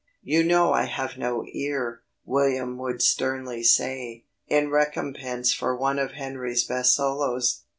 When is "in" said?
4.47-4.71